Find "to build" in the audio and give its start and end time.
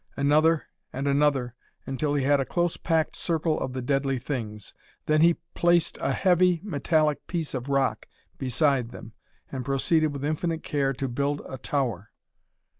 10.93-11.43